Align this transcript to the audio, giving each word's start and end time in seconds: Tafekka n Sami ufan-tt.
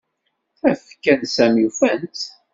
Tafekka 0.59 1.13
n 1.15 1.21
Sami 1.35 1.63
ufan-tt. 1.69 2.21